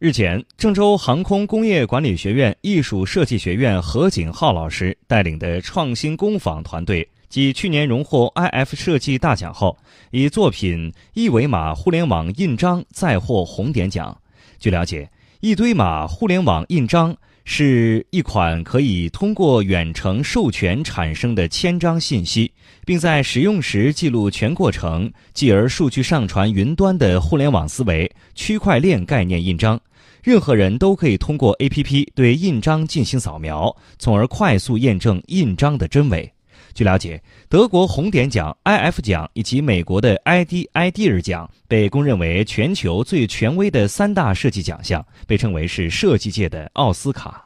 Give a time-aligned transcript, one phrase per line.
[0.00, 9.76] 日前，郑州航空工业管理学院艺术设计学院何景浩老师带领的创新工坊团队，继去年荣获 iF 设计大奖后，
[10.10, 14.18] 以作品一维码互联网印章再获红点奖。
[14.58, 15.06] 据了解，
[15.40, 17.14] 一堆码互联网印章
[17.44, 22.50] 是一款可以通过远程授权产生的签章信息，
[22.84, 29.80] 并在使用时记录全过程，继而数据上传云端的互联网思维区块链概念印章。
[30.22, 36.30] 任何人都可以通过 APP 对印章进行扫描，从而快速验证印章的真伪。
[36.74, 47.44] 据了解，德国红点奖、iF 奖以及美国的 ID IDEA 奖被公认为全球最权威的三大设计奖项，被称为是设计界的奥斯卡。